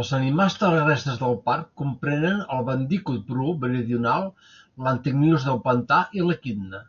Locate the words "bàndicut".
2.70-3.26